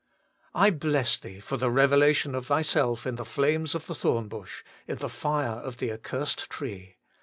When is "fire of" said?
5.09-5.77